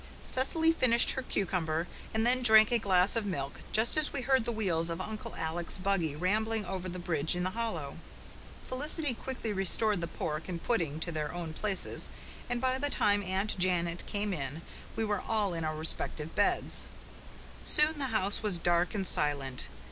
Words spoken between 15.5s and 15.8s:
in our